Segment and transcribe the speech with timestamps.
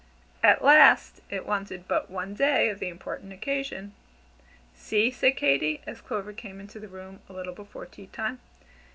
[0.41, 3.93] At last it wanted but one day of the important occasion.
[4.73, 8.39] "See," said Katy, as Clover came into the room a little before tea time.